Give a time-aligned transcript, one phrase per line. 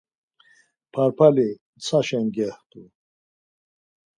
[0.93, 1.47] Parpali
[1.77, 2.81] ntsaşen gextu.